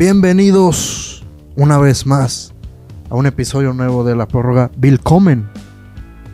[0.00, 1.22] Bienvenidos
[1.56, 2.54] una vez más
[3.10, 4.70] a un episodio nuevo de la prórroga.
[4.82, 5.46] Willkommen.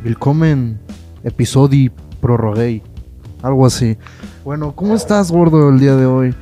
[0.05, 0.79] Willkommen.
[1.25, 1.91] Episodio
[2.21, 2.81] prorroguei.
[3.43, 3.97] Algo así.
[4.45, 6.33] Bueno, ¿cómo estás, gordo, el día de hoy?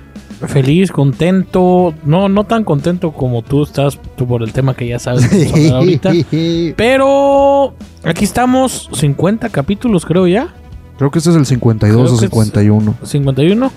[0.48, 1.94] Feliz, contento.
[2.04, 5.70] No, no tan contento como tú estás tú por el tema que ya sabes que
[5.70, 6.12] ahorita.
[6.76, 7.72] Pero
[8.02, 10.54] aquí estamos, 50 capítulos creo ya.
[10.98, 12.94] Creo que este es el 52 Creo o que es- 51.
[13.02, 13.72] 51.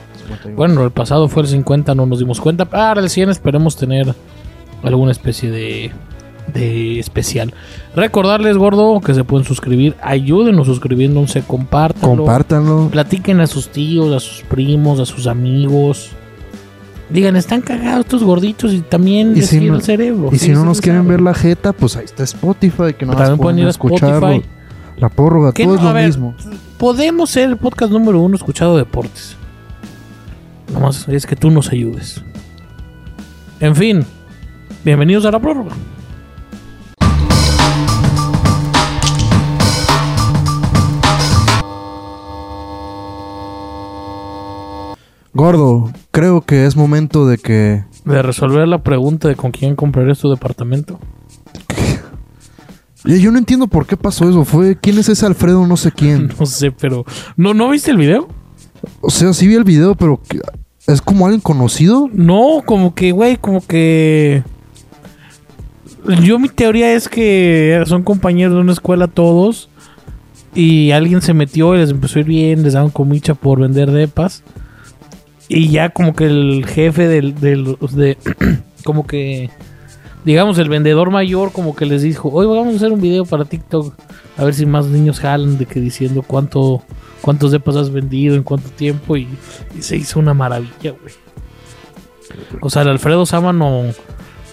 [0.55, 2.65] Bueno, el pasado fue el 50, no nos dimos cuenta.
[2.65, 4.13] Para el 100 esperemos tener
[4.83, 5.91] alguna especie de,
[6.53, 7.53] de especial.
[7.95, 9.95] Recordarles, gordo, que se pueden suscribir.
[10.01, 12.17] Ayúdenos suscribiéndose, compártanlo.
[12.17, 12.89] Compártanlo.
[12.91, 16.09] Platiquen a sus tíos, a sus primos, a sus amigos.
[17.09, 20.29] Digan, están cagados estos gorditos y también Y les si no- el cerebro.
[20.33, 23.37] Y si no nos quieren ver la jeta, pues ahí está Spotify, que no También
[23.37, 24.27] pueden ir a escucharlo.
[24.29, 24.45] Spotify.
[24.97, 26.35] La prórroga, todo no, es lo ver, mismo.
[26.77, 29.36] Podemos ser el podcast número uno escuchado de deportes.
[30.73, 32.23] Nomás es que tú nos ayudes.
[33.59, 34.05] En fin,
[34.83, 35.71] bienvenidos a la prórroga.
[45.33, 50.17] Gordo, creo que es momento de que De resolver la pregunta de con quién comprarías
[50.19, 50.99] tu departamento.
[53.05, 54.43] Yo no entiendo por qué pasó eso.
[54.43, 56.33] Fue quién es ese Alfredo, no sé quién.
[56.39, 57.05] No sé, pero.
[57.37, 58.27] ¿No, ¿no viste el video?
[59.01, 60.19] O sea, sí vi el video, pero
[60.87, 62.09] es como alguien conocido.
[62.13, 64.43] No, como que, güey, como que.
[66.23, 69.69] Yo mi teoría es que son compañeros de una escuela todos.
[70.55, 73.91] Y alguien se metió y les empezó a ir bien, les daban comicha por vender
[73.91, 74.43] depas.
[75.49, 78.17] Y ya como que el jefe del, del- de,
[78.83, 79.49] como que
[80.25, 83.45] digamos el vendedor mayor como que les dijo, hoy vamos a hacer un video para
[83.45, 83.93] TikTok
[84.35, 86.81] a ver si más niños jalan de que diciendo cuánto
[87.21, 89.27] cuántos depas has vendido en cuánto tiempo y,
[89.77, 91.13] y se hizo una maravilla, güey.
[92.61, 93.83] O sea, el Alfredo Sámano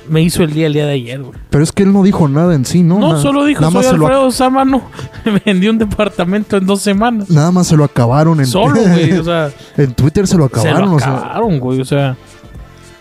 [0.09, 1.39] me hizo el día el día de ayer, güey.
[1.51, 2.99] Pero es que él no dijo nada en sí, ¿no?
[2.99, 4.83] No, Na- solo dijo, nada soy más se lo, Alfredo Sámano,
[5.45, 7.31] vendí un departamento en dos semanas.
[7.31, 9.51] Nada más se lo acabaron en, Solo, güey, o sea...
[9.77, 10.77] en Twitter se lo acabaron.
[10.77, 11.81] se lo o sea, acabaron, güey.
[11.81, 12.17] O sea,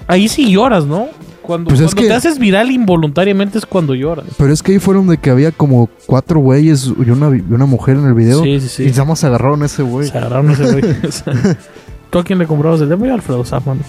[0.08, 1.08] ahí sí lloras, ¿no?
[1.44, 4.26] Cuando, Pues es cuando que- te haces viral involuntariamente es cuando lloras.
[4.38, 7.98] pero es que ahí fueron de que había como cuatro güeyes y una, una mujer
[7.98, 8.42] en el video.
[8.44, 8.84] Sí, sí, sí.
[8.86, 10.08] Y nada más se agarraron a ese güey.
[10.08, 10.84] Se agarraron ese güey.
[12.10, 13.06] ¿Tú a quién le comprabas el demo?
[13.06, 13.82] Yo a Alfredo Sámano.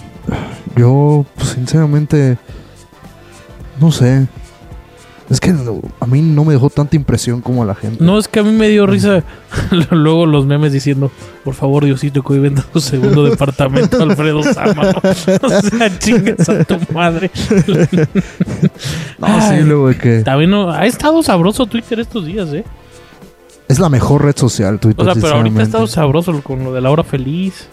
[0.75, 2.37] Yo, pues, sinceramente,
[3.79, 4.27] no sé.
[5.27, 8.03] Es que a mí no me dejó tanta impresión como a la gente.
[8.03, 9.23] No, es que a mí me dio risa
[9.91, 11.11] luego los memes diciendo,
[11.43, 14.91] por favor, Diosito, que hoy venda tu segundo departamento, Alfredo Sámano.
[15.41, 17.31] O sea, chingas a tu madre.
[19.17, 19.57] No, Ay.
[19.57, 22.63] sí, luego de que También no- ha estado sabroso Twitter estos días, ¿eh?
[23.67, 25.07] es la mejor red social, Twitter.
[25.07, 27.67] O sea, pero ahorita ha estado sabroso con lo de la hora feliz.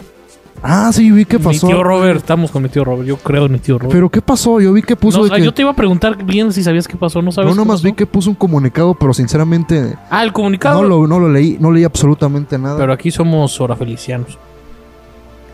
[0.65, 1.67] Ah, sí, vi qué pasó.
[1.67, 3.05] Mi tío Robert, estamos con mi tío Robert.
[3.05, 3.93] Yo creo en mi tío Robert.
[3.93, 5.71] Pero qué pasó, yo vi que puso No, de o sea, que- yo te iba
[5.71, 7.49] a preguntar bien si sabías qué pasó, ¿no sabes?
[7.49, 10.81] Yo nomás vi que puso un comunicado, pero sinceramente Ah, el comunicado.
[10.81, 12.77] no lo, no lo leí, no leí absolutamente nada.
[12.77, 14.37] Pero aquí somos hora felicianos.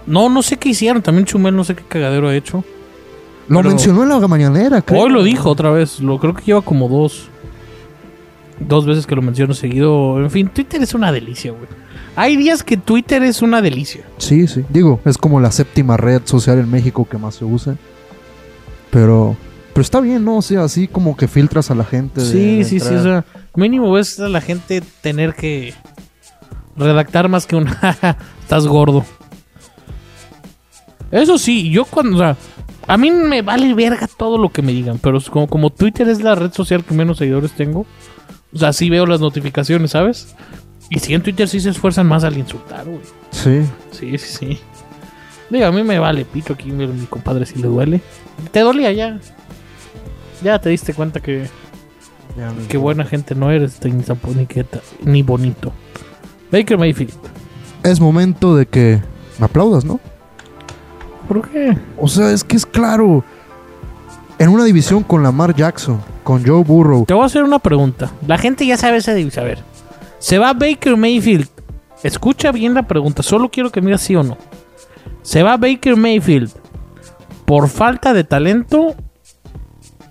[0.06, 1.02] No, no sé qué hicieron.
[1.02, 2.64] También Chumel no sé qué cagadero ha hecho.
[3.48, 5.02] lo mencionó en la mañanera, creo.
[5.02, 6.00] Hoy lo dijo otra vez.
[6.02, 7.30] Lo creo que lleva como dos.
[8.60, 10.20] Dos veces que lo menciono seguido.
[10.20, 11.64] En fin, Twitter es una delicia, güey.
[12.16, 14.04] Hay días que Twitter es una delicia.
[14.18, 14.66] Sí, sí.
[14.70, 17.76] Digo, es como la séptima red social en México que más se usa.
[18.92, 19.38] Pero
[19.74, 20.38] pero está bien, ¿no?
[20.38, 22.22] O sea, así como que filtras a la gente.
[22.22, 22.94] Sí, de sí, sí.
[22.94, 23.24] O sea,
[23.56, 25.74] mínimo ves a la gente tener que
[26.76, 27.70] redactar más que un
[28.42, 29.06] estás gordo.
[31.12, 32.18] Eso sí, yo cuando.
[32.18, 32.36] o sea,
[32.88, 36.10] a mí me vale verga todo lo que me digan, pero es como, como Twitter
[36.10, 37.86] es la red social que menos seguidores tengo,
[38.54, 40.36] o sea, sí veo las notificaciones, ¿sabes?
[40.90, 43.02] Y si en Twitter sí se esfuerzan más al insultar, güey.
[43.32, 43.62] Sí.
[43.92, 44.60] Sí, sí, sí.
[45.50, 48.02] Digo, a mí me vale pito aquí, mi mi compadre si le duele.
[48.52, 49.20] Te dolía ya.
[50.44, 51.48] Ya te diste cuenta que
[52.68, 54.04] Qué buena gente no eres, ni
[55.04, 55.74] ni bonito.
[56.52, 57.14] Baker Mayfield.
[57.84, 59.02] Es momento de que
[59.40, 60.00] me aplaudas, ¿no?
[61.28, 61.78] ¿Por qué?
[61.98, 63.24] O sea, es que es claro.
[64.38, 67.06] En una división con Lamar Jackson, con Joe Burrow.
[67.06, 68.12] Te voy a hacer una pregunta.
[68.26, 69.44] La gente ya sabe esa división.
[69.44, 69.69] A ver.
[70.20, 71.48] Se va Baker Mayfield.
[72.04, 73.24] Escucha bien la pregunta.
[73.24, 74.38] Solo quiero que me digas sí o no.
[75.22, 76.52] ¿Se va Baker Mayfield
[77.46, 78.96] por falta de talento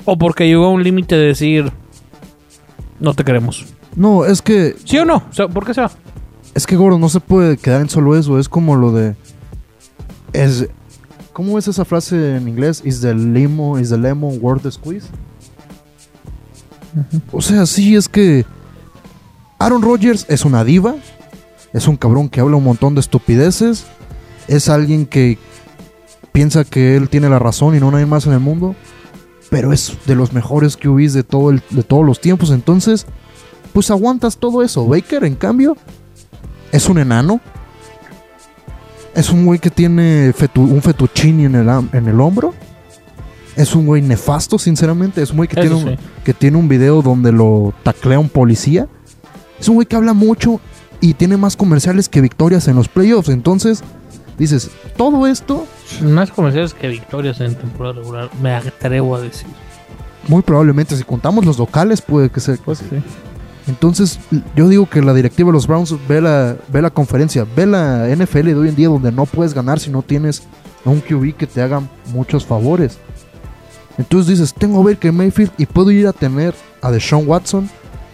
[0.05, 1.72] o porque llegó a un límite de decir
[3.00, 3.66] no te queremos?
[3.94, 5.22] No, es que ¿Sí o no?
[5.31, 5.90] O sea, ¿Por qué se va?
[6.55, 8.38] Es que gordo, no se puede quedar en solo eso.
[8.38, 9.14] Es como lo de.
[10.32, 10.69] Es.
[11.32, 12.82] ¿Cómo es esa frase en inglés?
[12.84, 15.06] Is the limo, is the lemon worth the squeeze?
[17.31, 18.44] O sea, sí, es que.
[19.58, 20.94] Aaron Rodgers es una diva.
[21.72, 23.87] Es un cabrón que habla un montón de estupideces.
[24.46, 25.38] Es alguien que
[26.32, 28.75] piensa que él tiene la razón y no nadie más en el mundo.
[29.50, 32.50] Pero es de los mejores QBs de, todo el- de todos los tiempos.
[32.50, 33.06] Entonces,
[33.72, 34.87] pues aguantas todo eso.
[34.87, 35.76] Baker, en cambio,
[36.72, 37.40] es un enano.
[39.14, 42.55] Es un güey que tiene fetu- un fettuccine en el, en el hombro.
[43.56, 45.20] Es un güey nefasto, sinceramente.
[45.22, 46.05] Es un güey que, Eso tiene un, sí.
[46.25, 48.87] que tiene un video donde lo taclea un policía.
[49.60, 50.60] Es un güey que habla mucho
[51.00, 53.28] y tiene más comerciales que victorias en los playoffs.
[53.28, 53.82] Entonces,
[54.38, 55.66] dices, todo esto,
[56.02, 59.49] Más comerciales que victorias en temporada regular, me atrevo a decir.
[60.26, 62.56] muy probablemente, si contamos los locales, puede que sea.
[62.56, 62.87] que Pues sí.
[62.90, 62.96] sí.
[63.69, 64.19] Entonces,
[64.56, 68.08] yo digo que la directiva de los Browns ve la, ve la conferencia, ve la
[68.08, 70.43] NFL de hoy en día donde no puedes ganar si no tienes
[70.87, 71.82] a un QB que te haga
[72.12, 72.99] muchos favores.
[73.99, 77.69] Entonces dices, tengo a Baker Mayfield y puedo ir a tener a Deshaun Watson.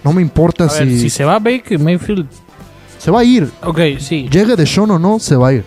[0.04, 2.28] No me importa A si, ver, si se va Baker Mayfield,
[2.98, 3.50] se va a ir.
[3.62, 4.28] ok, sí.
[4.30, 5.64] Llegue Deshaun o no, se va a ir.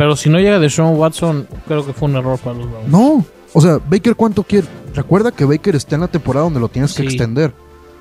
[0.00, 2.88] Pero si no llega de Sean Watson, creo que fue un error para los Browns.
[2.88, 3.22] No.
[3.52, 4.66] O sea, Baker, ¿cuánto quiere?
[4.94, 7.52] Recuerda que Baker está en la temporada donde lo tienes que extender.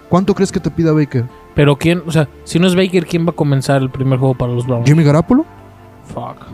[0.08, 1.26] ¿Cuánto crees que te pida Baker?
[1.56, 4.34] Pero quién, o sea, si no es Baker, ¿quién va a comenzar el primer juego
[4.34, 4.88] para los Browns?
[4.88, 5.46] ¿Jimmy Garapolo?
[6.14, 6.46] Fuck.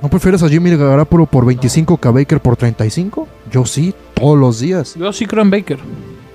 [0.00, 3.26] ¿No prefieres a Jimmy Garapolo por 25 que a Baker por 35?
[3.50, 4.94] Yo sí, todos los días.
[4.94, 5.78] Yo sí creo en Baker.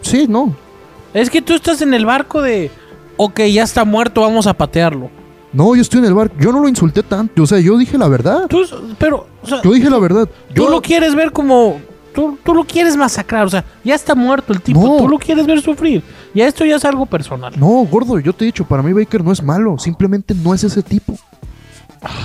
[0.02, 0.54] Sí, no.
[1.14, 2.72] Es que tú estás en el barco de,
[3.18, 5.10] ok, ya está muerto, vamos a patearlo.
[5.54, 6.32] No, yo estoy en el bar.
[6.40, 7.44] Yo no lo insulté tanto.
[7.44, 8.48] O sea, yo dije la verdad.
[8.48, 8.62] Tú,
[8.98, 10.26] pero, o sea, Yo dije la verdad.
[10.54, 11.82] tú Yo lo quieres ver como,
[12.16, 14.98] tú, tú lo quieres masacrar, o sea, ya está muerto el tipo, No.
[14.98, 16.02] tú lo quieres ver sufrir.
[16.34, 17.54] Ya esto ya es algo personal.
[17.58, 19.78] No, gordo, yo te he dicho, para mí Baker no es malo.
[19.78, 21.18] Simplemente no es ese tipo.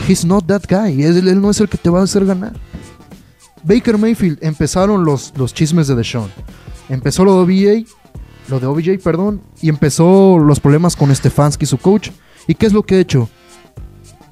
[0.09, 1.03] He's not that guy.
[1.03, 2.53] Él, él no es el que te va a hacer ganar.
[3.65, 6.31] Baker Mayfield, empezaron los, los chismes de Deshaun.
[6.89, 7.41] Empezó lo de
[7.83, 7.89] OBJ,
[8.49, 12.11] lo de OBJ, perdón, y empezó los problemas con Stefanski, su coach.
[12.47, 13.29] ¿Y qué es lo que ha hecho?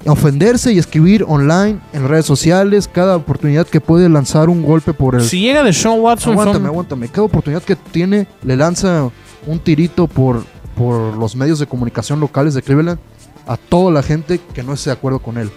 [0.06, 5.14] Ofenderse y escribir online, en redes sociales, cada oportunidad que puede lanzar un golpe por
[5.14, 5.22] el...
[5.22, 7.08] Si llega de Sean Watson, Aguántame, son- aguántame.
[7.08, 9.11] Cada oportunidad que tiene le lanza
[9.46, 10.44] un tirito por,
[10.76, 12.99] por los medios de comunicación locales de Cleveland
[13.46, 15.50] a toda la gente que no esté de acuerdo con él.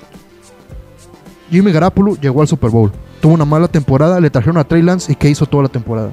[1.51, 2.91] Jimmy Garapolo llegó al Super Bowl.
[3.21, 6.11] Tuvo una mala temporada, le trajeron a Trey Lance y ¿qué hizo toda la temporada?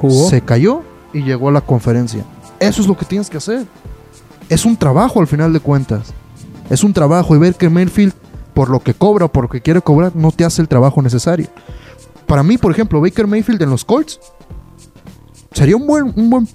[0.00, 0.28] jugó.
[0.30, 0.82] Se cayó
[1.12, 2.24] y llegó a la conferencia.
[2.58, 3.66] Eso es lo que tienes que hacer.
[4.48, 6.12] Es un trabajo al final de cuentas.
[6.68, 8.12] Es un trabajo y ver que Mayfield,
[8.54, 11.48] por lo que cobra, por lo que quiere cobrar, no te hace el trabajo necesario.
[12.26, 14.20] Para mí, por ejemplo, Baker Mayfield en los Colts
[15.52, 16.48] sería un buen, un buen,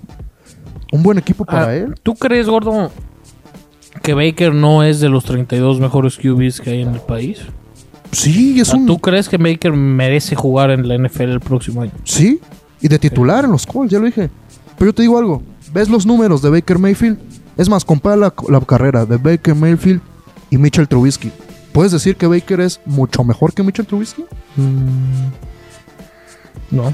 [0.91, 1.95] un buen equipo para Ah, él.
[2.01, 2.91] ¿Tú crees, gordo,
[4.01, 7.39] que Baker no es de los 32 mejores QBs que hay en el país?
[8.11, 8.85] Sí, es O un.
[8.85, 11.91] ¿Tú crees que Baker merece jugar en la NFL el próximo año?
[12.05, 12.39] Sí,
[12.81, 14.29] y de titular en los Colts, ya lo dije.
[14.77, 15.41] Pero yo te digo algo:
[15.73, 17.17] ves los números de Baker Mayfield.
[17.57, 20.01] Es más, compara la, la carrera de Baker Mayfield
[20.49, 21.31] y Mitchell Trubisky.
[21.71, 24.25] ¿Puedes decir que Baker es mucho mejor que Mitchell Trubisky?
[26.71, 26.93] No.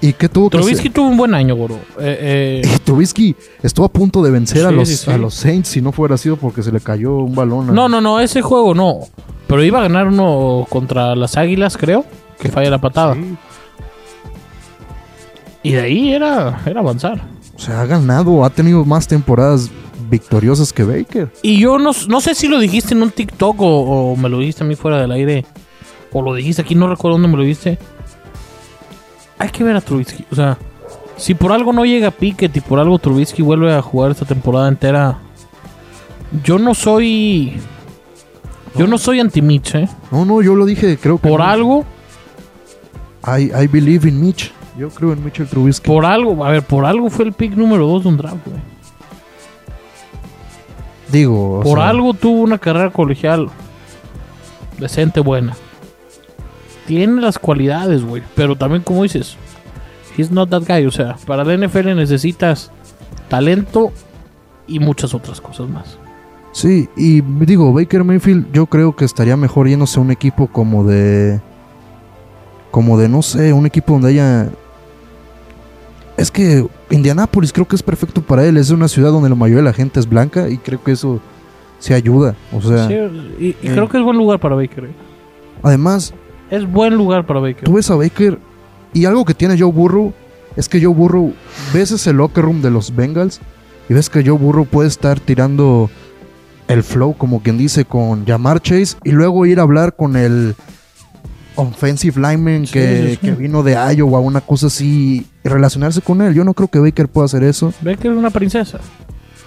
[0.00, 1.76] ¿Y qué tuvo que Trubisky tuvo un buen año, gordo.
[1.98, 2.72] Eh, eh?
[2.74, 5.10] Y Trubisky estuvo a punto de vencer a, los, sí, sí.
[5.10, 7.70] a los Saints si no fuera sido porque se le cayó un balón.
[7.70, 9.00] a- no, no, no, ese juego no.
[9.48, 12.04] Pero iba a ganar uno contra las Águilas, creo.
[12.38, 13.16] Que falla la patada.
[15.62, 17.20] Y de ahí era, era avanzar.
[17.56, 19.70] O sea, ha ganado, ha tenido más temporadas
[20.08, 21.30] victoriosas que Baker.
[21.42, 24.38] Y yo no, no sé si lo dijiste en un TikTok o, o me lo
[24.38, 25.44] dijiste a mí fuera del aire.
[26.12, 27.78] O lo dijiste aquí, no recuerdo dónde me lo dijiste.
[29.38, 30.24] Hay que ver a Trubisky.
[30.30, 30.56] O sea,
[31.16, 34.68] si por algo no llega Pickett y por algo Trubisky vuelve a jugar esta temporada
[34.68, 35.18] entera.
[36.44, 37.54] Yo no soy.
[38.76, 39.88] Yo no soy anti-Mitch, ¿eh?
[40.10, 41.28] No, no, yo lo dije, creo que.
[41.28, 41.46] Por no.
[41.46, 41.84] algo,
[43.26, 44.52] I, I believe in Mitch.
[44.78, 45.86] Yo creo en Mitchell Trubisky.
[45.86, 48.60] por algo, a ver, por algo fue el pick número 2 de un draft, güey.
[51.10, 53.48] Digo, o Por sea, algo tuvo una carrera colegial
[54.78, 55.54] decente, buena.
[56.86, 58.22] Tiene las cualidades, güey.
[58.34, 59.36] Pero también, como dices,
[60.16, 60.86] he's not that guy.
[60.86, 62.70] O sea, para la NFL necesitas
[63.28, 63.92] talento
[64.66, 65.98] y muchas otras cosas más.
[66.52, 70.84] Sí, y digo, Baker Mayfield, yo creo que estaría mejor yéndose a un equipo como
[70.84, 71.40] de.
[72.70, 74.50] Como de, no sé, un equipo donde haya.
[76.18, 78.56] Es que Indianápolis creo que es perfecto para él.
[78.58, 81.20] Es una ciudad donde la mayoría de la gente es blanca y creo que eso
[81.78, 82.34] se ayuda.
[82.52, 82.94] O sea, Sí,
[83.38, 83.56] y, y eh.
[83.72, 84.84] creo que es buen lugar para Baker.
[84.84, 84.90] eh.
[85.62, 86.12] además,
[86.50, 87.64] Es buen lugar para Baker.
[87.64, 88.38] tú ves a Baker
[88.92, 90.12] y algo que tiene Joe Burrow
[90.56, 91.32] es que Joe Burrow,
[91.72, 93.40] ves ese locker room de los Bengals
[93.88, 95.88] y ves que Joe Burrow puede estar tirando
[96.66, 100.56] el flow, como quien dice, con Jamar Chase y luego ir a hablar con el
[101.54, 103.16] offensive lineman que, sí, sí.
[103.18, 106.34] que vino de Iowa, una cosa así, y relacionarse con él.
[106.34, 107.72] Yo no creo que Baker pueda hacer eso.
[107.80, 108.78] Baker es una princesa.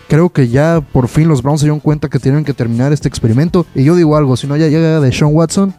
[0.07, 3.07] creo que ya por fin los Browns se dieron cuenta que tienen que terminar este
[3.07, 3.65] experimento.
[3.75, 5.73] Y yo digo algo, si no ya llega de Sean Watson,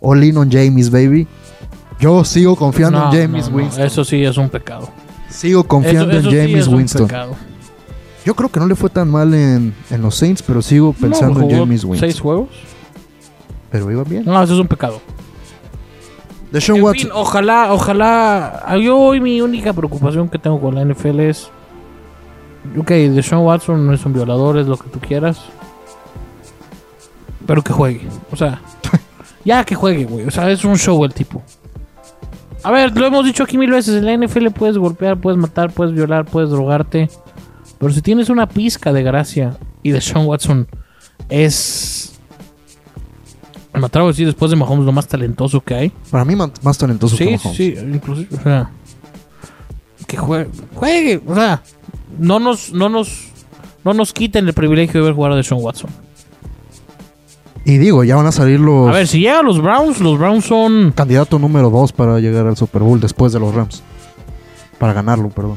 [0.00, 1.26] o on James, baby.
[2.00, 3.84] Yo sigo confiando No, en James no, no, Winston.
[3.84, 4.88] Eso sí es un pecado.
[5.30, 7.06] Sigo confiando Eso- eso en sí James un Winston.
[7.06, 7.36] pecado.
[8.24, 11.40] Yo creo que no le fue tan mal en, en los Saints, pero sigo pensando
[11.40, 12.08] en James Winston.
[12.10, 12.48] ¿Seis juegos?
[13.70, 14.24] Pero iba bien.
[14.24, 15.00] No, eso es un pecado.
[16.52, 17.02] De Sean En Watson.
[17.02, 18.62] fin, ojalá, ojalá.
[18.64, 21.50] ah, Yo hoy mi única preocupación que tengo con la NFL es.
[22.76, 25.42] Ok, Deshaun Watson no es un violador, es lo que tú quieras.
[27.46, 28.06] Pero que juegue.
[28.30, 28.60] O sea,
[29.44, 30.26] ya que juegue, güey.
[30.26, 31.42] O sea, es un show el tipo.
[32.62, 33.94] A ver, lo hemos dicho aquí mil veces.
[34.02, 37.08] En la NFL puedes golpear, puedes matar, puedes violar, puedes drogarte.
[37.78, 40.66] Pero si tienes una pizca de gracia y Deshaun Watson
[41.28, 41.97] es.
[43.74, 45.92] Me atrevo a decir después de Mahomes lo más talentoso que hay.
[46.10, 47.56] Para mí más talentoso que Sí, Mahomes.
[47.56, 48.70] sí, inclusive, o sea,
[50.06, 51.62] que juegue, juegue, o sea,
[52.18, 53.28] no nos, no nos,
[53.84, 55.90] no nos quiten el privilegio de ver jugar a Deshaun Watson.
[57.64, 60.46] Y digo, ya van a salir los A ver, si llegan los Browns, los Browns
[60.46, 63.82] son, candidato número 2 para llegar al Super Bowl después de los Rams.
[64.78, 65.56] Para ganarlo, perdón.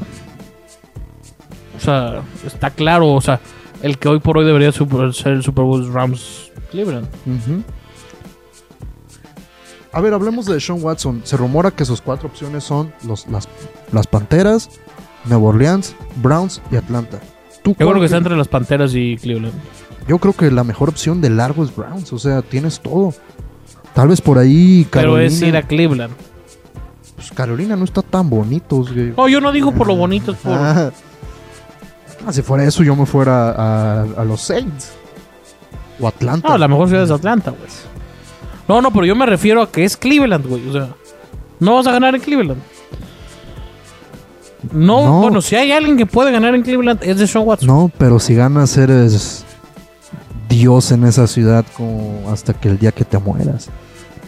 [1.78, 3.40] o sea, está claro, o sea,
[3.82, 4.88] el que hoy por hoy debería ser
[5.32, 7.08] el Super Bowl es Rams Cleveland.
[7.26, 7.64] Ujú.
[9.94, 11.22] A ver, hablemos de Sean Watson.
[11.26, 13.48] Se rumora que sus cuatro opciones son los, las,
[13.92, 14.70] las Panteras,
[15.26, 17.20] Nueva Orleans, Browns y Atlanta.
[17.64, 19.54] ¿Tú Yo creo que está entre las Panteras y Cleveland.
[20.08, 22.12] Yo creo que la mejor opción de largo es Browns.
[22.14, 23.14] O sea, tienes todo.
[23.94, 25.26] Tal vez por ahí Pero Carolina.
[25.28, 26.14] es ir a Cleveland.
[27.16, 28.86] pues, Carolina no está tan bonito.
[29.18, 30.54] Oh, yo no digo por lo bonito, es por...
[30.54, 30.92] Ah.
[32.26, 34.92] Ah, si fuera eso, yo me fuera a, a los Saints.
[36.00, 36.48] O Atlanta.
[36.50, 37.70] No, la mejor ciudad es Atlanta, güey.
[38.72, 40.66] No, no, pero yo me refiero a que es Cleveland, güey.
[40.70, 40.88] O sea,
[41.60, 42.62] no vas a ganar en Cleveland.
[44.72, 45.22] No, No.
[45.24, 47.68] bueno, si hay alguien que puede ganar en Cleveland es de Sean Watson.
[47.68, 49.44] No, pero si ganas eres
[50.48, 53.70] Dios en esa ciudad como hasta que el día que te mueras.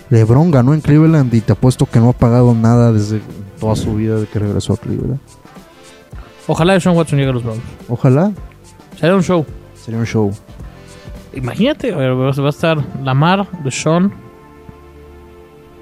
[0.09, 3.21] LeBron ganó en Cleveland y te apuesto que no ha pagado nada desde
[3.61, 5.19] toda su vida de que regresó a Cleveland.
[6.47, 7.61] Ojalá de Sean Watson llegue a los Browns.
[7.87, 8.33] Ojalá
[8.99, 9.45] Sería un show.
[9.81, 10.31] sería un show.
[11.33, 14.13] Imagínate, a ver, va a estar Lamar, Deshaun,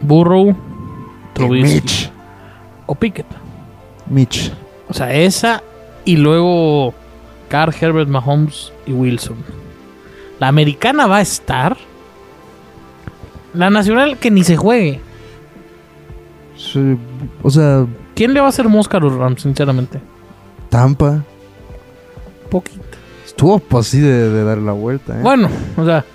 [0.01, 0.55] Burrow,
[1.33, 2.11] Trubisky Mitch.
[2.85, 3.27] o Pickett.
[4.07, 4.51] Mitch.
[4.89, 5.63] O sea, esa
[6.05, 6.93] y luego
[7.49, 9.37] Carr, Herbert, Mahomes y Wilson.
[10.39, 11.77] La americana va a estar.
[13.53, 15.01] La nacional que ni se juegue.
[16.55, 16.97] Sí,
[17.43, 19.99] o sea, ¿Quién le va a hacer mosca a los Rams, sinceramente?
[20.69, 21.23] Tampa.
[22.49, 22.81] Poquito.
[23.25, 25.17] Estuvo pues, así de, de dar la vuelta.
[25.17, 25.21] ¿eh?
[25.23, 26.05] Bueno, o sea,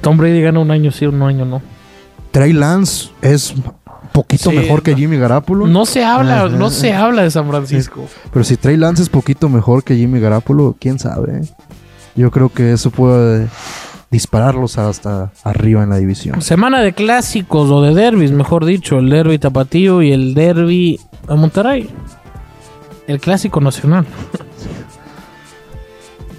[0.00, 1.62] Tom Brady gana un año sí, un año no.
[2.34, 3.54] Trey Lance es
[4.12, 4.96] poquito Sí, mejor que.
[4.96, 5.68] Jimmy Garoppolo.
[5.68, 8.08] No se habla, no se habla de San Francisco.
[8.32, 11.38] Pero si Trey Lance es poquito mejor que Jimmy Garoppolo, quién sabe.
[11.38, 11.42] eh?
[12.16, 13.46] Yo creo que eso puede
[14.10, 16.42] dispararlos hasta arriba en la división.
[16.42, 20.98] Semana de clásicos o de derbis, mejor dicho, el derby tapatío y el derby
[21.28, 21.88] a Monterrey.
[23.06, 24.06] El clásico nacional.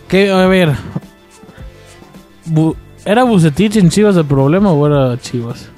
[0.07, 0.73] que, a ver.
[2.47, 2.75] Bu-
[3.05, 5.69] ¿Era Bucetich en Chivas el problema o era Chivas?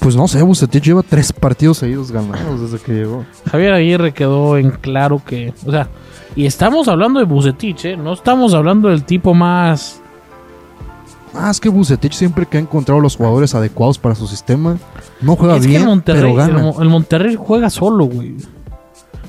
[0.00, 3.24] Pues no sé, Bucetich lleva tres partidos seguidos ganados desde que llegó.
[3.50, 5.52] Javier Aguirre quedó en claro que.
[5.66, 5.88] O sea,
[6.34, 7.96] y estamos hablando de Bucetich, ¿eh?
[7.98, 10.00] No estamos hablando del tipo más.
[11.34, 14.78] Ah, es que Bucetich siempre que ha encontrado los jugadores adecuados para su sistema,
[15.20, 16.62] no juega es que bien, el Monterrey, pero el, gana.
[16.62, 18.36] Mo- el Monterrey juega solo, güey.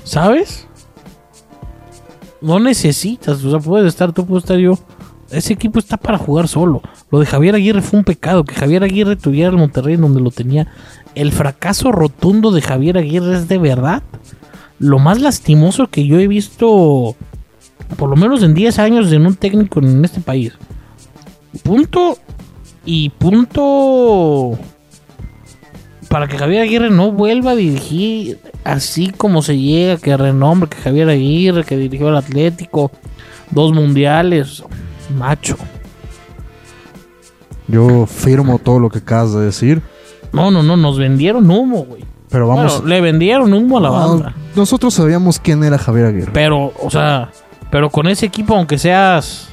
[0.04, 0.66] ¿Sabes?
[2.40, 4.72] No necesitas, o sea, puedes estar tú, puedo estar yo.
[5.30, 6.82] Ese equipo está para jugar solo.
[7.12, 8.42] Lo de Javier Aguirre fue un pecado.
[8.42, 10.66] Que Javier Aguirre tuviera el Monterrey donde lo tenía.
[11.14, 14.02] El fracaso rotundo de Javier Aguirre es de verdad
[14.78, 17.14] lo más lastimoso que yo he visto,
[17.96, 20.54] por lo menos en 10 años, en un técnico en este país.
[21.62, 22.18] Punto
[22.84, 24.58] y punto
[26.08, 30.78] para que Javier Aguirre no vuelva a dirigir así como se llega, que renombre que
[30.78, 32.90] Javier Aguirre, que dirigió al Atlético,
[33.50, 34.64] dos mundiales,
[35.16, 35.56] macho.
[37.68, 39.82] Yo firmo todo lo que acabas de decir,
[40.32, 42.04] No, no, no, nos vendieron humo, güey.
[42.28, 42.72] pero vamos.
[42.80, 44.34] Bueno, le vendieron humo a la No, banda.
[44.56, 46.30] nosotros sabíamos quién era Javier Aguirre.
[46.32, 47.30] Pero, o sea,
[47.70, 49.48] pero con ese equipo, aunque seas.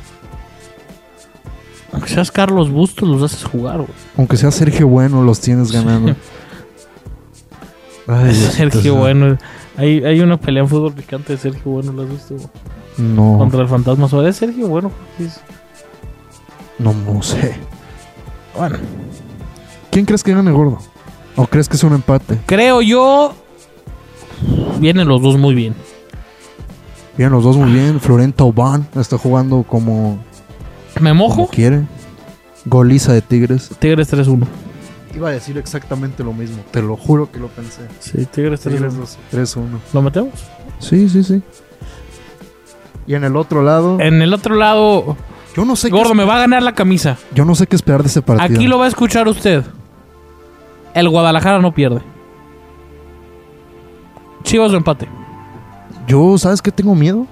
[1.91, 3.89] Aunque seas Carlos Bustos, los haces jugar, güey.
[4.17, 6.15] Aunque sea Sergio Bueno, los tienes ganando.
[8.07, 8.95] Ay, Sergio.
[8.95, 9.37] Bueno.
[9.77, 12.35] Hay, hay una pelea en fútbol picante de Sergio Bueno, ¿lo has visto?
[12.97, 14.07] No, Contra el fantasma.
[14.27, 14.91] ¿Es Sergio Bueno?
[16.79, 17.55] No, no sé.
[18.57, 18.77] Bueno,
[19.91, 20.77] ¿Quién crees que gane gordo?
[21.35, 22.37] ¿O crees que es un empate?
[22.45, 23.33] creo yo.
[24.79, 25.75] Vienen los dos muy bien.
[27.17, 27.99] Bien, los dos muy bien.
[27.99, 30.19] Florenta Oban está jugando como,
[30.99, 31.47] ¿Me como mojo?
[31.47, 31.83] quiere.
[32.65, 33.69] Goliza de Tigres.
[33.79, 34.45] Tigres 3-1.
[35.15, 36.61] Iba a decir exactamente lo mismo.
[36.71, 37.81] Te lo juro que lo pensé.
[37.99, 38.71] Sí, Tigres 3-1.
[39.31, 39.61] Tigres 3-1.
[39.93, 40.33] ¿Lo metemos?
[40.79, 41.41] Sí, sí, sí.
[43.07, 45.17] Y en el otro lado, En el otro lado,
[45.55, 47.17] yo no sé Gordo, qué, me va a ganar la camisa.
[47.33, 48.55] yo no sé qué esperar de ese partido.
[48.57, 49.63] Aquí lo va a escuchar usted.
[50.93, 52.01] El Guadalajara no pierde.
[54.43, 55.07] Chivas o empate.
[56.07, 57.27] Yo, ¿sabes qué tengo miedo?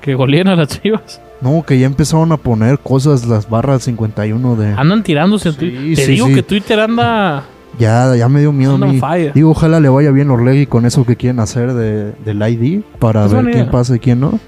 [0.00, 1.20] Que goleen a las Chivas.
[1.40, 5.94] No, que ya empezaron a poner cosas las barras 51 de Andan tirándose Sí, Twitter.
[5.96, 6.34] Te sí, digo sí.
[6.34, 7.44] que Twitter anda.
[7.78, 9.00] Ya, ya me dio miedo a Anda mí.
[9.00, 9.32] fire.
[9.34, 12.82] Digo, ojalá le vaya bien a Orlegui con eso que quieren hacer de, del ID
[12.98, 14.38] para Es ver quién pasa y quién no.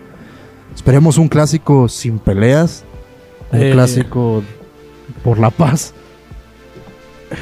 [0.76, 2.84] Esperemos un clásico sin peleas.
[3.50, 3.72] Un Eh.
[3.72, 4.42] clásico
[5.24, 5.94] por la paz.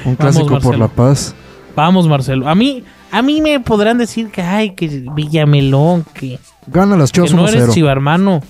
[0.07, 1.35] Un Vamos, clásico por la paz.
[1.77, 2.49] Vamos, Marcelo.
[2.49, 6.39] A mí, a mí me podrán decir que, ay, que Villamelón, que,
[6.69, 7.75] Gana las que Chivas no eres 1-0.
[7.75, 8.41] chivarmano.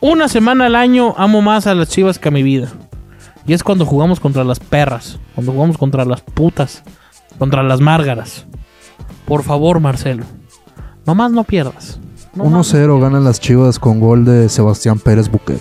[0.00, 2.68] Una semana al año amo más a las Chivas que a mi vida.
[3.46, 6.82] Y es cuando jugamos contra las perras, cuando jugamos contra las putas,
[7.38, 8.46] contra las márgaras.
[9.26, 10.24] Por favor, Marcelo.
[11.06, 12.00] Nomás no pierdas.
[12.34, 12.72] No más.
[12.74, 15.60] 1-0 ganan las Chivas con gol de Sebastián Pérez Buquet.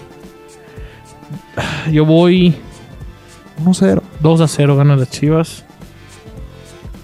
[1.91, 2.55] Yo voy
[3.63, 4.01] 1-0.
[4.21, 5.65] 2 a 0 ganan las Chivas.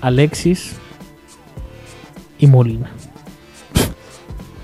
[0.02, 0.76] Alexis
[2.40, 2.92] y Molina.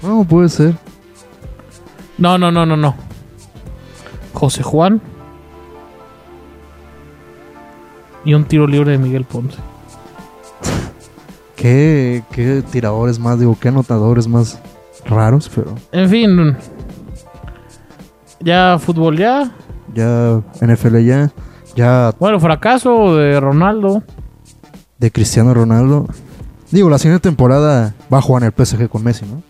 [0.02, 0.76] No, puede ser.
[2.18, 2.96] No, no, no, no, no.
[4.34, 5.02] José Juan.
[8.26, 9.58] Y un tiro libre de Miguel Ponce.
[11.58, 14.60] ¿Qué, qué tiradores más, digo, qué anotadores más
[15.06, 16.58] raros, pero En fin.
[18.40, 19.52] Ya fútbol ya.
[19.94, 21.32] ya NFL ya,
[21.76, 24.04] ya Bueno, fracaso de Ronaldo.
[24.98, 26.08] de Cristiano Ronaldo.
[26.72, 29.44] Digo, la siguiente temporada va a jugar en el PSG con Messi, ¿no?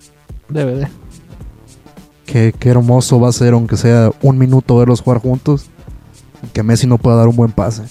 [0.50, 0.88] Debe de.
[2.26, 5.70] Qué, qué hermoso va a ser, aunque sea un minuto verlos jugar juntos.
[6.52, 7.84] Que Messi no pueda dar un buen pase.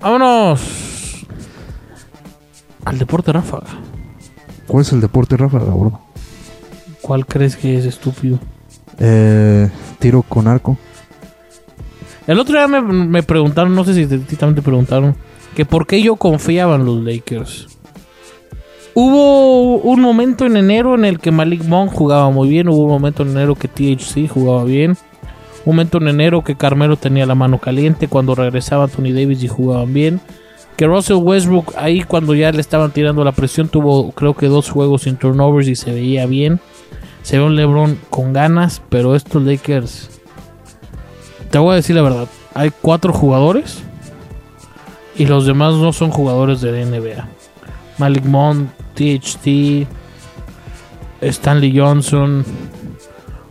[0.00, 1.26] Vámonos.
[2.84, 3.66] Al deporte ráfaga.
[4.66, 5.58] ¿Cuál es el deporte, Rafa?
[5.58, 6.00] Gordo?
[7.04, 8.38] ¿Cuál crees que es estúpido?
[8.98, 10.78] Eh, tiro con arco.
[12.26, 15.14] El otro día me, me preguntaron, no sé si también te preguntaron,
[15.54, 17.66] que por qué yo confiaba en los Lakers.
[18.94, 22.92] Hubo un momento en enero en el que Malik Monk jugaba muy bien, hubo un
[22.92, 24.96] momento en enero que THC jugaba bien, un
[25.76, 29.92] momento en enero que Carmelo tenía la mano caliente cuando regresaba Anthony Davis y jugaban
[29.92, 30.22] bien,
[30.78, 34.70] que Russell Westbrook ahí cuando ya le estaban tirando la presión tuvo creo que dos
[34.70, 36.60] juegos sin turnovers y se veía bien.
[37.24, 40.14] Se ve un LeBron con ganas, pero estos Lakers
[41.54, 42.26] te voy a decir la verdad.
[42.52, 43.84] Hay cuatro jugadores.
[45.14, 47.28] Y los demás no son jugadores de la NBA.
[47.96, 49.86] Malik Monk, THT,
[51.20, 52.44] Stanley Johnson,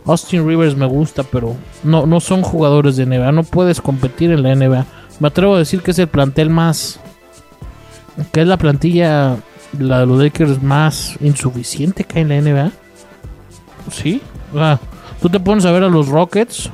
[0.04, 3.32] Austin Rivers me gusta, pero no, no son jugadores de NBA.
[3.32, 4.84] No puedes competir en la NBA.
[5.18, 7.00] Me atrevo a decir que es el plantel más.
[8.32, 9.38] Que es la plantilla,
[9.78, 12.72] la de los Lakers más insuficiente que hay en la NBA.
[13.90, 14.20] Sí.
[14.52, 14.78] O sea,
[15.20, 16.70] tú te pones a ver a los Rockets.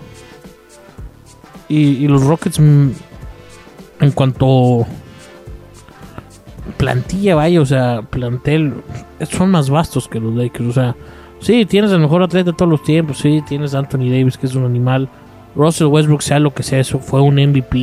[1.68, 2.88] Y, y los Rockets, mm,
[4.00, 4.86] en cuanto
[6.76, 8.74] plantilla, vaya, o sea, plantel,
[9.30, 10.68] son más vastos que los Lakers.
[10.68, 10.96] O sea,
[11.40, 13.18] sí, tienes el mejor atleta de todos los tiempos.
[13.18, 15.08] Sí, tienes a Anthony Davis, que es un animal.
[15.56, 17.78] Russell Westbrook, sea lo que sea, eso fue un MVP.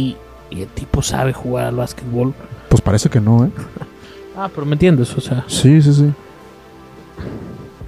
[0.49, 2.33] Y el tipo sabe jugar al básquetbol.
[2.69, 3.49] Pues parece que no, ¿eh?
[4.37, 6.11] Ah, pero me entiendes, o sea, Sí, sí, sí.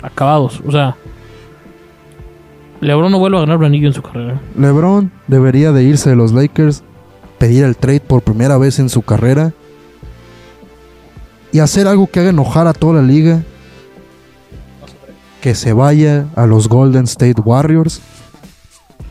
[0.01, 0.61] acabados.
[0.65, 0.95] O sea,
[2.81, 4.41] LeBron no vuelve a ganar un anillo en su carrera.
[4.57, 6.83] LeBron debería de irse de los Lakers,
[7.37, 9.53] pedir el trade por primera vez en su carrera
[11.51, 13.43] y hacer algo que haga enojar a toda la liga.
[15.41, 18.01] Que se vaya a los Golden State Warriors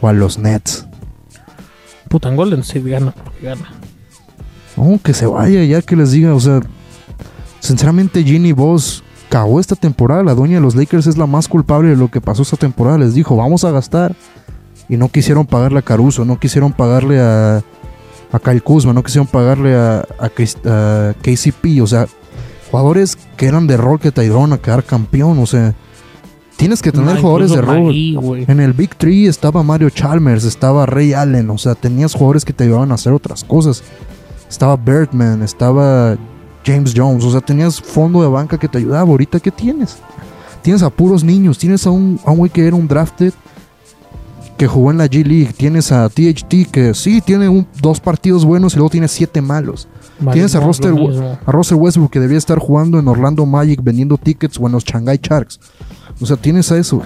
[0.01, 0.87] o a los Nets.
[2.09, 3.73] Puta, en Golden State gana porque gana.
[4.77, 6.61] No, que se vaya ya que les diga, o sea,
[7.61, 11.91] sinceramente Ginny Boss cagó esta temporada, la dueña de los Lakers es la más culpable
[11.91, 14.15] de lo que pasó esta temporada, les dijo, vamos a gastar
[14.89, 17.63] y no quisieron pagarle a Caruso, no quisieron pagarle a,
[18.33, 22.07] a Kyle Kuzma, no quisieron pagarle a, a, a KCP, o sea,
[22.71, 25.75] jugadores que eran de rol que te ayudaron a quedar campeón, o sea,
[26.57, 27.95] tienes que tener jugadores de rol.
[28.49, 32.53] En el Big Three estaba Mario Chalmers, estaba Ray Allen, o sea, tenías jugadores que
[32.53, 33.83] te ayudaban a hacer otras cosas.
[34.49, 36.17] Estaba Birdman, estaba
[36.65, 39.11] James Jones, o sea, tenías fondo de banca que te ayudaba.
[39.11, 39.99] Ahorita, ¿qué tienes?
[40.63, 43.33] Tienes a puros niños, tienes a un, a un güey que era un drafted
[44.57, 48.45] que jugó en la G League, tienes a THT que sí tiene un- dos partidos
[48.45, 49.87] buenos y luego tiene siete malos.
[50.33, 50.61] Tienes a
[51.47, 55.21] Russell Westbrook que debía estar jugando en Orlando Magic vendiendo tickets o en los Shanghai
[55.23, 55.61] Sharks.
[56.21, 57.01] O sea, tienes a eso.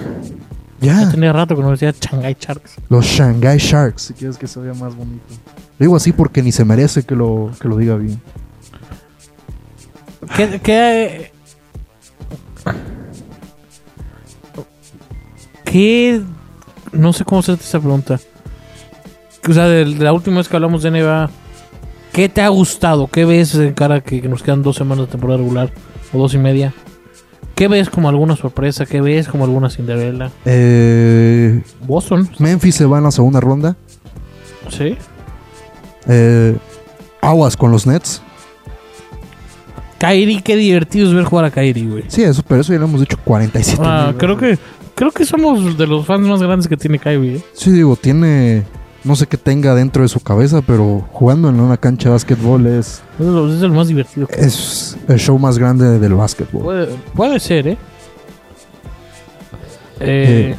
[0.80, 2.76] Ya Ya, tenía rato que no decía Shanghai Sharks.
[2.88, 5.22] los Shanghai Sharks, si quieres que se vea más bonito.
[5.78, 8.18] Lo digo así porque ni se merece que lo, que lo diga bien.
[10.36, 11.32] ¿Qué, qué,
[15.64, 16.22] qué-
[16.92, 18.18] No sé cómo hacerte esa pregunta.
[19.48, 21.30] O sea, de, de la última vez que hablamos de NBA,
[22.12, 23.06] ¿qué te ha gustado?
[23.08, 25.70] ¿Qué ves en cara que, que nos quedan dos semanas de temporada regular?
[26.12, 26.72] O dos y media.
[27.54, 28.86] ¿Qué ves como alguna sorpresa?
[28.86, 30.30] ¿Qué ves como alguna Cinderella?
[30.44, 33.76] Eh, Boston, Memphis se va en la segunda ronda.
[34.70, 34.96] ¿sí?
[36.08, 36.56] Eh,
[37.20, 38.22] aguas con los Nets.
[40.02, 42.04] Kyrie, qué divertido es ver jugar a Kyrie, güey.
[42.08, 44.58] Sí, eso, pero eso ya lo hemos dicho 47 Ah, mil creo que
[44.96, 47.44] creo que somos de los fans más grandes que tiene Kyrie, ¿eh?
[47.54, 48.64] Sí, digo, tiene...
[49.04, 52.66] No sé qué tenga dentro de su cabeza, pero jugando en una cancha de básquetbol
[52.66, 56.62] es, Es lo más divertido que es el show más grande del básquetbol.
[56.62, 57.78] puede, puede ser, ¿eh?
[59.98, 60.56] Eh, Eh,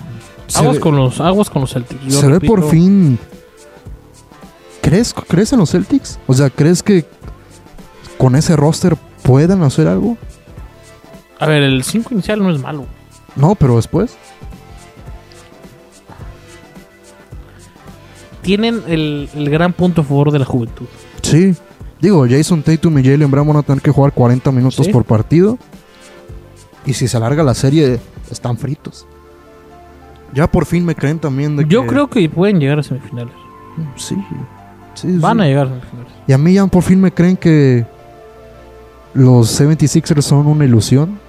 [0.56, 2.02] aguas con los aguas con los Celtics.
[2.06, 3.18] Yo se ve por fin.
[4.82, 6.20] ¿Crees, ¿Crees en los Celtics?
[6.28, 7.06] O sea, ¿crees que
[8.18, 10.18] con ese roster puedan hacer algo?
[11.40, 12.86] A ver, el 5 inicial no es malo.
[13.36, 14.16] No, pero después.
[18.42, 20.86] Tienen el, el gran punto a favor de la juventud.
[21.22, 21.56] Sí.
[22.02, 24.92] Digo, Jason Tatum y Jalen Brown van a tener que jugar 40 minutos Sí.
[24.92, 25.58] por partido.
[26.86, 29.06] Y si se alarga la serie, están fritos.
[30.34, 33.34] Ya por fin me creen también de Yo que- creo que pueden llegar a semifinales.
[33.96, 34.16] Sí.
[34.96, 35.44] sí, Van sí.
[35.44, 36.12] a llegar a semifinales.
[36.28, 37.86] Y a mí ya por fin me creen que
[39.14, 41.20] los 76ers son una ilusión.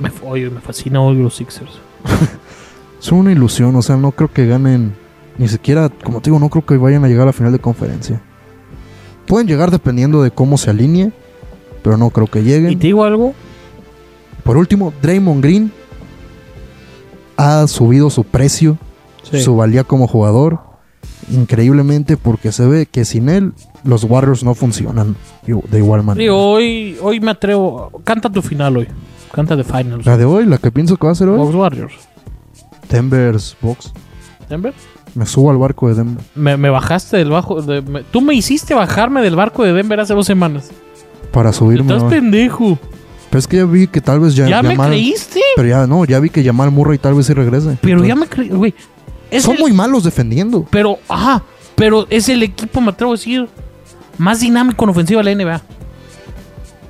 [0.00, 1.70] Me, oye, me fascina hoy los Sixers.
[2.98, 4.94] Son una ilusión, o sea, no creo que ganen
[5.38, 7.58] ni siquiera, como te digo, no creo que vayan a llegar a la final de
[7.58, 8.20] conferencia.
[9.26, 11.12] Pueden llegar dependiendo de cómo se alinee,
[11.82, 12.78] pero no creo que Y lleguen.
[12.78, 13.34] te digo algo,
[14.44, 15.72] Por último, Draymond Green
[17.36, 18.78] ha subido su precio,
[19.22, 20.60] su valía como jugador,
[21.30, 23.52] increíblemente porque se ve que sin él
[23.86, 26.22] los Warriors no funcionan de igual manera.
[26.22, 27.90] Digo, hoy, hoy me atrevo.
[28.04, 28.88] Canta tu final hoy.
[29.32, 30.04] Canta de finals.
[30.06, 31.94] La de hoy, la que pienso que va a ser hoy, Box Warriors.
[32.88, 33.92] Denver's Box.
[34.48, 34.72] Denver.
[35.14, 37.62] Me subo al barco de Denver Me, me bajaste del bajo.
[37.62, 40.70] de- me- tú me hiciste bajarme del barco de Denver hace dos semanas.
[41.32, 41.92] para subirme.
[41.94, 42.78] Estás pendejo.
[43.28, 45.40] Pero es que ya vi que tal vez ya, ¿Ya, me creíste?
[45.56, 47.76] Pero ya no, ya vi que Jamal Murray tal vez sí regrese.
[47.82, 48.74] Pero Entonces, ya me creí, güey.
[49.40, 50.64] Son el- muy malos defendiendo.
[50.70, 51.42] Pero, ajá.
[51.74, 53.48] Pero es el equipo, me atrevo a decir,
[54.18, 55.60] más dinámico en ofensiva de la NBA.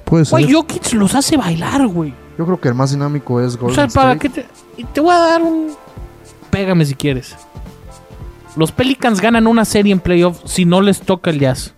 [0.04, 0.30] Puede ser.
[0.32, 0.60] Güey, yo...
[0.62, 2.12] Jokic los hace bailar, güey.
[2.36, 4.28] creo que el más dinámico es O Golden sea, para State.
[4.32, 4.48] que te.
[4.76, 5.72] Y te voy a dar un.
[6.50, 7.34] Pégame si quieres.
[8.56, 11.74] Los Pelicans ganan una serie en playoff si no les toca el Jazz.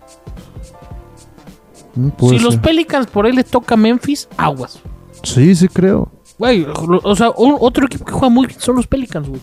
[1.95, 2.61] Mm, puede Si los ser.
[2.63, 4.79] Pelicans por ahí les toca Memphis, aguas.
[5.23, 6.11] Sí, sí creo.
[6.37, 9.41] Güey, lo- o sea, otro equipo que juega muy bien son los Pelicans, güey.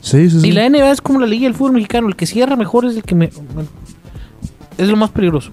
[0.00, 0.48] Sí, sí, sí.
[0.48, 2.08] Y la NBA es como la liga del fútbol mexicano.
[2.08, 3.30] El que cierra mejor es el que me.
[4.78, 5.52] Es lo más peligroso.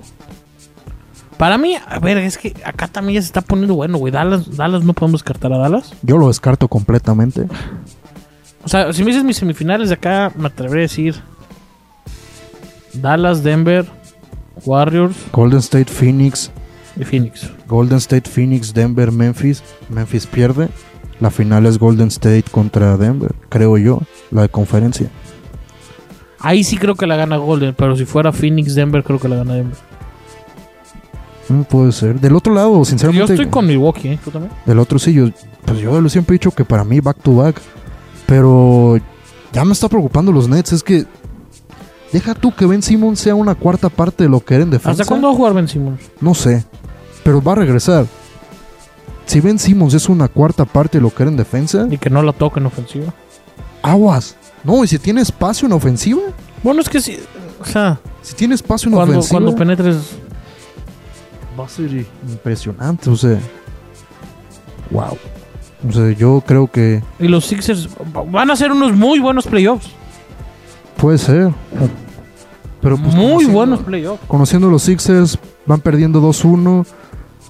[1.38, 4.12] Para mí, a ver, es que acá también ya se está poniendo bueno, güey.
[4.12, 5.94] Dallas, Dallas no podemos descartar a Dallas.
[6.02, 7.48] Yo lo descarto completamente.
[8.64, 11.16] O sea, si me dices mis semifinales de acá, me atreveré a decir
[12.94, 13.86] Dallas, Denver,
[14.66, 16.52] Warriors Golden State, Phoenix,
[16.96, 17.50] y Phoenix.
[17.68, 19.64] Golden State, Phoenix, Denver, Memphis.
[19.90, 20.70] Memphis pierde.
[21.20, 25.10] La final es Golden State contra Denver, creo yo, la de conferencia.
[26.44, 29.38] Ahí sí creo que la gana Golden, pero si fuera Phoenix, Denver, creo que la
[29.38, 29.78] gana Denver.
[31.50, 32.20] Mm, puede ser.
[32.20, 33.34] Del otro lado, Yo sinceramente.
[33.34, 34.20] estoy con Milwaukee, ¿eh?
[34.24, 34.52] ¿Tú también?
[34.66, 35.30] Del otro sí, yo,
[35.66, 37.60] pues yo lo siempre he dicho que para mí back to back.
[38.26, 38.98] Pero
[39.52, 40.74] ya me está preocupando los Nets.
[40.74, 41.06] Es que
[42.12, 44.92] deja tú que Ben Simmons sea una cuarta parte de lo que era en defensa.
[45.02, 46.00] ¿Hasta cuándo va a jugar Ben Simmons?
[46.22, 46.64] No sé.
[47.24, 48.06] Pero va a regresar.
[49.26, 52.10] Si Ben Simmons es una cuarta parte de lo que era en defensa, Y que
[52.10, 53.14] no la toque en ofensiva.
[53.82, 54.36] aguas.
[54.64, 56.22] No, y si tiene espacio en ofensiva,
[56.64, 57.20] Bueno, es que sí.
[57.62, 59.98] O sea, si tiene espacio en cuando, ofensiva, cuando penetres.
[61.60, 63.10] va a ser impresionante.
[63.10, 63.38] O sea,
[64.92, 65.18] wow.
[65.88, 67.90] O sea, yo creo que Y los Sixers
[68.32, 69.88] van a ser unos muy buenos playoffs.
[70.98, 71.52] puede ser.
[72.82, 74.24] Pero pues, muy conociendo- buenos playoffs.
[74.28, 76.86] Conociendo los Sixers, van perdiendo 2-1.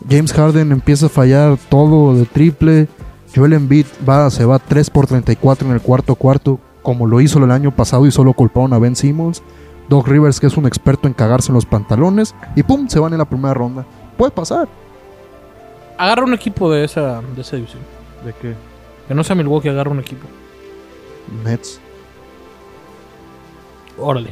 [0.09, 2.87] James Harden empieza a fallar todo de triple.
[3.35, 7.39] Joel Embiid va, se va 3 por 34 en el cuarto cuarto, como lo hizo
[7.43, 9.41] el año pasado y solo culparon a Ben Simmons.
[9.89, 13.11] Doc Rivers, que es un experto en cagarse en los pantalones, y pum, se van
[13.13, 13.85] en la primera ronda.
[14.17, 14.67] Puede pasar.
[15.97, 17.81] Agarra un equipo de esa, de esa división.
[18.25, 18.53] ¿De qué?
[19.07, 20.25] Que no sea Milwaukee, agarra un equipo.
[21.43, 21.79] Nets.
[23.97, 24.31] Órale.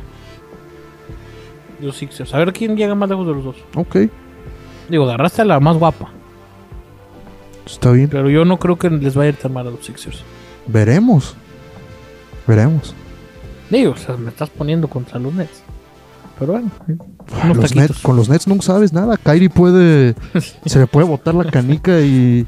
[1.80, 2.34] los Sixers.
[2.34, 3.56] A ver quién llega más lejos de los dos.
[3.76, 3.98] Ok,
[4.90, 6.10] Digo, agarraste a la más guapa.
[7.66, 8.10] está bien.
[8.10, 10.24] Pero yo no creo que les vaya a ir tan mal a los Sixers.
[10.68, 11.36] Veremos.
[12.48, 12.94] Veremos.
[13.70, 15.62] Digo, o sea, me estás poniendo contra los Nets.
[16.40, 16.72] Pero bueno,
[17.54, 17.76] los.
[17.76, 19.18] Nets- con los Nets nunca sabes nada.
[19.18, 20.16] Kyrie puede.
[20.66, 22.46] se le puede botar la canica y.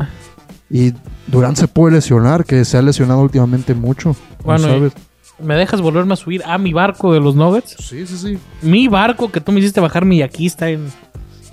[0.70, 0.94] Y
[1.28, 4.10] Durant se puede lesionar, que se ha lesionado últimamente mucho.
[4.10, 4.94] No Bueno, sabes.
[5.40, 7.76] ¿Me dejas volverme a subir a mi barco de los Nuggets?
[7.80, 8.40] Sí, sí, sí.
[8.64, 10.88] Mi barco que tú me hiciste bajar mi aquí está en...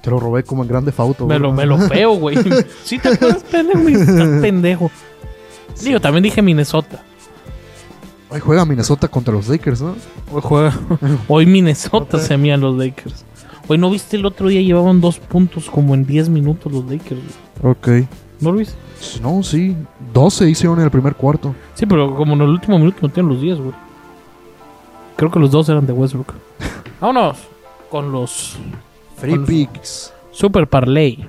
[0.03, 1.26] Te lo robé como en grande fauto.
[1.26, 2.37] Me lo, me lo peo, güey.
[2.85, 3.94] Sí, te acuerdas, güey?
[3.94, 4.90] Estás pendejo.
[5.83, 7.03] Digo, también dije Minnesota.
[8.31, 9.95] Hoy juega Minnesota contra los Lakers, ¿no?
[10.33, 10.73] Hoy juega.
[11.29, 13.25] Hoy Minnesota se mían los Lakers.
[13.66, 17.21] Hoy no viste el otro día llevaban dos puntos como en 10 minutos los Lakers.
[17.61, 17.73] güey?
[17.73, 17.88] Ok.
[18.40, 18.75] ¿No lo viste?
[19.23, 19.77] No, sí.
[20.12, 21.55] 12 hicieron en el primer cuarto.
[21.75, 23.73] Sí, pero como en el último minuto metieron los 10, güey.
[25.16, 26.33] Creo que los dos eran de Westbrook.
[27.01, 27.38] Vámonos
[27.90, 28.57] con los
[29.16, 30.12] Free Con- picks.
[30.31, 31.29] Super Parlay.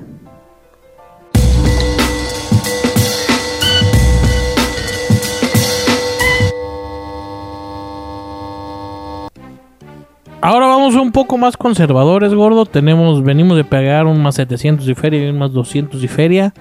[10.44, 12.66] Ahora vamos un poco más conservadores, gordo.
[12.66, 16.52] Tenemos, venimos de pegar un más 700 y feria y un más 200 y feria.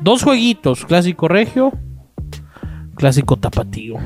[0.00, 1.72] Dos jueguitos, clásico regio,
[2.94, 3.96] clásico tapatío.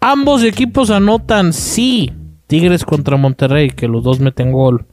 [0.00, 2.12] Ambos equipos anotan sí.
[2.48, 4.86] Tigres contra Monterrey, que los dos meten gol.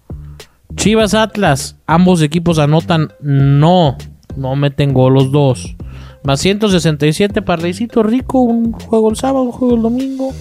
[0.76, 3.98] Chivas Atlas, ambos equipos anotan no,
[4.36, 5.76] no meten gol los dos.
[6.24, 10.34] Más 167, parlecito rico, un juego el sábado, un juego el domingo.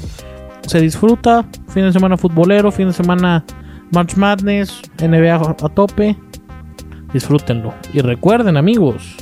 [0.67, 3.45] Se disfruta, fin de semana futbolero, fin de semana
[3.93, 6.17] March Madness, NBA a tope.
[7.13, 7.75] Disfrútenlo.
[7.93, 9.17] Y recuerden, amigos,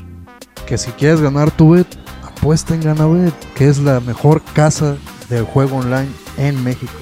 [0.66, 1.87] Que si quieres ganar tu bet,
[2.24, 4.96] apuesta en Ganabet, que es la mejor casa
[5.28, 6.92] del juego online en México.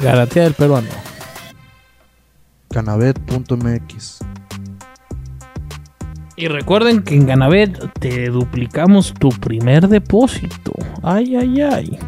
[0.00, 0.88] garantía del peruano.
[2.70, 4.18] Ganabet.mx.
[6.36, 10.72] Y recuerden que en Ganabet te duplicamos tu primer depósito.
[11.02, 11.98] Ay, ay, ay.